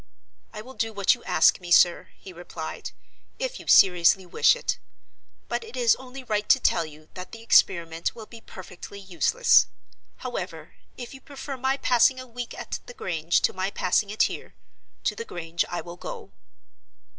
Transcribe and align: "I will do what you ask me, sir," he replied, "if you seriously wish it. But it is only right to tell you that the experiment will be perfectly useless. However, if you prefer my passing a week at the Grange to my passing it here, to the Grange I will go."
"I 0.51 0.61
will 0.63 0.73
do 0.73 0.91
what 0.93 1.13
you 1.13 1.23
ask 1.25 1.59
me, 1.61 1.69
sir," 1.69 2.07
he 2.17 2.33
replied, 2.33 2.89
"if 3.37 3.59
you 3.59 3.67
seriously 3.67 4.25
wish 4.25 4.55
it. 4.55 4.79
But 5.47 5.63
it 5.63 5.77
is 5.77 5.95
only 5.97 6.23
right 6.23 6.49
to 6.49 6.59
tell 6.59 6.87
you 6.87 7.09
that 7.13 7.33
the 7.33 7.43
experiment 7.43 8.15
will 8.15 8.25
be 8.25 8.41
perfectly 8.41 8.99
useless. 8.99 9.67
However, 10.17 10.73
if 10.97 11.13
you 11.13 11.21
prefer 11.21 11.55
my 11.55 11.77
passing 11.77 12.19
a 12.19 12.25
week 12.25 12.57
at 12.59 12.79
the 12.87 12.95
Grange 12.95 13.41
to 13.41 13.53
my 13.53 13.69
passing 13.69 14.09
it 14.09 14.23
here, 14.23 14.55
to 15.03 15.15
the 15.15 15.23
Grange 15.23 15.65
I 15.69 15.81
will 15.81 15.97
go." 15.97 16.31